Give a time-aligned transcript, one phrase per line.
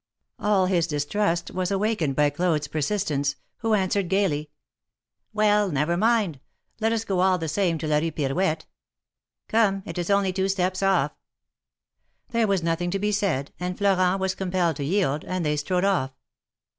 [0.39, 1.09] All THE MARKETS OF PARIS.
[1.13, 4.49] 41 hIs distrust was awakened by Claude's persistence, who answered, gayly:
[5.31, 6.39] Well, never mind!
[6.79, 8.65] let us go all the same to la Rue Pirouette.
[9.47, 11.11] Come, it is only two steps off."
[12.31, 15.55] There was nothing to be said, and Florent was com pelled to yield, and they
[15.55, 16.11] strode off.